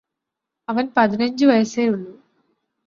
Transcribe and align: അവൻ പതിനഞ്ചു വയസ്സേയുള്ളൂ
അവൻ 0.67 0.85
പതിനഞ്ചു 0.97 1.45
വയസ്സേയുള്ളൂ 1.45 2.11